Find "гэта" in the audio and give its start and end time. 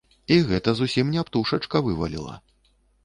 0.51-0.73